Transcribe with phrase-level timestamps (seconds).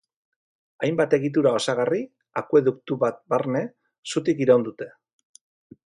[0.87, 2.01] Hainbat egitura osagarri,
[2.43, 3.65] akueduktu bat barne,
[4.15, 4.91] zutik iraun dute.